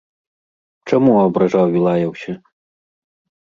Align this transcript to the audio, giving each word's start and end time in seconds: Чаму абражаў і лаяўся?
Чаму 0.91 1.13
абражаў 1.25 1.67
і 1.77 1.83
лаяўся? 1.85 2.31